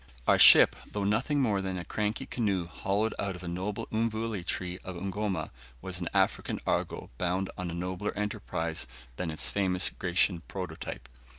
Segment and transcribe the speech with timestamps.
[0.25, 4.43] Our ship though nothing more than a cranky canoe hollowed out of a noble mvule
[4.43, 8.87] tree of Ugoma was an African Argo bound on a nobler enterprise
[9.17, 11.07] than its famous Grecian prototype.